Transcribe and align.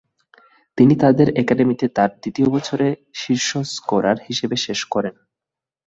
তিনি 0.77 0.93
তাদের 0.95 1.27
একাডেমিতে 1.35 1.85
তার 1.89 2.09
দ্বিতীয় 2.21 2.47
বছরে 2.49 2.87
শীর্ষ 3.13 3.49
স্কোরার 3.73 4.17
হিসেবে 4.27 4.55
শেষ 4.57 4.79
করেন। 4.85 5.15